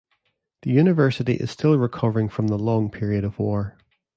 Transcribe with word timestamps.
The 0.63 0.71
university 0.71 1.33
is 1.35 1.51
still 1.51 1.77
recovering 1.77 2.27
from 2.27 2.47
the 2.47 2.57
long 2.57 2.89
period 2.89 3.23
of 3.23 3.37
war. 3.37 3.77